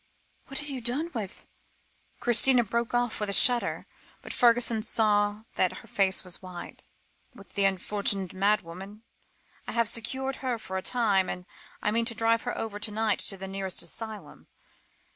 "What 0.47 0.57
have 0.57 0.67
you 0.69 0.81
done 0.81 1.11
with" 1.13 1.45
Christina 2.21 2.63
broke 2.63 2.95
off 2.95 3.19
with 3.19 3.29
a 3.29 3.33
shudder, 3.33 3.85
but 4.23 4.33
Fergusson 4.33 4.81
saw 4.81 5.43
that 5.57 5.73
her 5.73 5.87
face 5.87 6.23
was 6.23 6.41
white. 6.41 6.87
"With 7.35 7.53
the 7.53 7.65
unfortunate 7.65 8.33
madwoman? 8.33 9.03
I 9.67 9.73
have 9.73 9.87
secured 9.87 10.37
her 10.37 10.57
for 10.57 10.81
the 10.81 10.81
time, 10.89 11.29
and 11.29 11.45
I 11.83 11.91
mean 11.91 12.05
to 12.05 12.15
drive 12.15 12.41
her 12.49 12.57
over 12.57 12.79
to 12.79 12.89
night 12.91 13.19
to 13.19 13.37
the 13.37 13.47
nearest 13.47 13.83
asylum. 13.83 14.47